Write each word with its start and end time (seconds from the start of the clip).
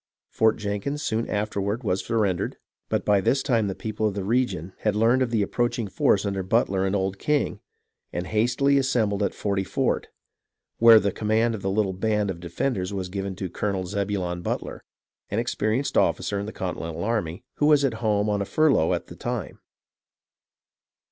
Fort 0.31 0.57
Jenkins 0.57 1.03
soon 1.03 1.29
afterward 1.29 1.83
was 1.83 2.03
sur 2.03 2.17
rendered; 2.17 2.57
but 2.89 3.05
by 3.05 3.21
this 3.21 3.43
time 3.43 3.67
the 3.67 3.75
people 3.75 4.07
of 4.07 4.15
the 4.15 4.23
region 4.23 4.73
had 4.79 4.95
learned 4.95 5.21
of 5.21 5.29
the 5.29 5.43
approaching 5.43 5.87
force 5.87 6.25
under 6.25 6.41
Butler 6.41 6.87
and 6.87 6.95
Old 6.95 7.19
King, 7.19 7.59
and 8.11 8.25
hastily 8.25 8.79
assembled 8.79 9.21
at 9.21 9.35
Forty 9.35 9.63
Fort, 9.63 10.07
where 10.79 10.99
the 10.99 11.11
command 11.11 11.53
of 11.53 11.61
the 11.61 11.69
little 11.69 11.93
band 11.93 12.31
of 12.31 12.39
defenders 12.39 12.91
was 12.91 13.09
given 13.09 13.35
to 13.35 13.47
Colonel 13.47 13.85
Zebulon 13.85 14.41
Butler, 14.41 14.83
an 15.29 15.37
experienced 15.37 15.95
officer 15.95 16.39
in 16.39 16.47
the 16.47 16.51
Con 16.51 16.77
tinental 16.77 17.03
army, 17.05 17.43
who 17.57 17.67
was 17.67 17.85
at 17.85 17.93
home 18.01 18.27
on 18.27 18.41
a 18.41 18.45
furlough 18.45 18.93
at 18.95 19.05
the 19.05 19.15
time. 19.15 19.59